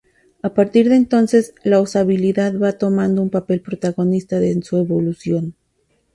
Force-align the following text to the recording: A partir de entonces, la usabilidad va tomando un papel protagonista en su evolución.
A 0.41 0.51
partir 0.55 0.89
de 0.89 0.95
entonces, 0.95 1.53
la 1.63 1.79
usabilidad 1.79 2.59
va 2.59 2.71
tomando 2.71 3.21
un 3.21 3.29
papel 3.29 3.61
protagonista 3.61 4.37
en 4.37 4.63
su 4.63 4.77
evolución. 4.77 5.53